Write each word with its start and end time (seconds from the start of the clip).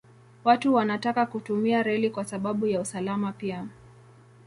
Watu 0.43 0.73
wanataka 0.73 1.25
kutumia 1.25 1.83
reli 1.83 2.09
kwa 2.09 2.25
sababu 2.25 2.67
ya 2.67 2.79
usalama 2.81 3.31
pia. 3.31 3.65